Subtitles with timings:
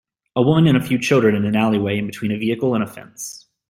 [0.35, 2.87] A woman and a few children in an alleyway in between a vehicle and a
[2.87, 3.45] fence